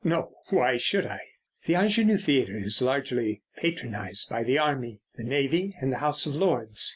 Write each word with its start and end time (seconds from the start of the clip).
"No. 0.03 0.31
Why 0.49 0.77
should 0.77 1.05
I?" 1.05 1.19
"The 1.67 1.75
Ingenue 1.75 2.17
Theatre 2.17 2.57
is 2.57 2.81
largely 2.81 3.43
patronised 3.57 4.31
by 4.31 4.41
the 4.41 4.57
army, 4.57 4.99
the 5.15 5.23
navy, 5.23 5.75
and 5.79 5.93
the 5.93 5.99
House 5.99 6.25
of 6.25 6.33
Lords. 6.33 6.89